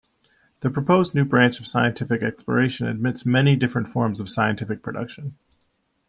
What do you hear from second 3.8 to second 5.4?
forms of scientific production.